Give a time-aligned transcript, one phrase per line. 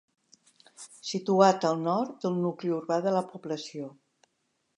[1.09, 3.93] Situat al nord del nucli urbà de la població.